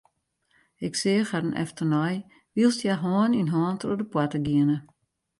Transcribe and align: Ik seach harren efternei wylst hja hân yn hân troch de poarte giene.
Ik 0.87 0.93
seach 1.01 1.31
harren 1.33 1.59
efternei 1.63 2.13
wylst 2.55 2.81
hja 2.85 2.95
hân 3.05 3.37
yn 3.39 3.51
hân 3.53 3.79
troch 3.79 3.99
de 3.99 4.05
poarte 4.11 4.39
giene. 4.47 4.77